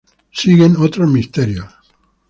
Otros 0.79 1.11
misterios 1.11 1.67
siguen. 1.67 1.79